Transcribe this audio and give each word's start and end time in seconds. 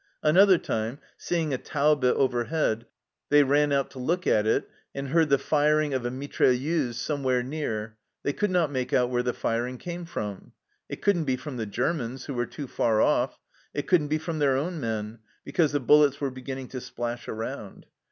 Another 0.23 0.57
time, 0.57 0.97
seeing 1.15 1.53
a 1.53 1.59
Taube 1.59 2.05
overhead, 2.05 2.87
they 3.29 3.43
ran 3.43 3.71
out 3.71 3.91
to 3.91 3.99
look 3.99 4.25
at 4.25 4.47
it, 4.47 4.67
and 4.95 5.09
heard 5.09 5.29
the 5.29 5.37
firing 5.37 5.93
of 5.93 6.07
a 6.07 6.09
mitrail 6.09 6.53
leuse 6.57 6.95
somewhere 6.95 7.43
near. 7.43 7.97
They 8.23 8.33
could 8.33 8.49
not 8.49 8.71
make 8.71 8.93
out 8.93 9.11
where 9.11 9.21
the 9.21 9.31
firing 9.31 9.77
came 9.77 10.05
from. 10.05 10.53
It 10.89 11.03
couldn't 11.03 11.25
be 11.25 11.35
from 11.37 11.57
the 11.57 11.67
Germans, 11.67 12.25
who 12.25 12.33
were 12.33 12.47
too 12.47 12.65
far 12.65 12.99
off; 12.99 13.37
it 13.75 13.85
couldn't 13.85 14.07
be 14.07 14.17
from 14.17 14.39
their 14.39 14.57
own 14.57 14.79
men, 14.79 15.19
because 15.45 15.71
the 15.71 15.79
bullets 15.79 16.19
were 16.19 16.31
beginning 16.31 16.69
to 16.69 16.81
splash 16.81 17.27
around. 17.27 17.85